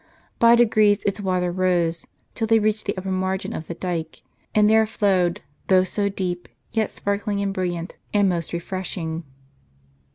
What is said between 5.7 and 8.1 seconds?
so deep, yet sparkling and brilliant,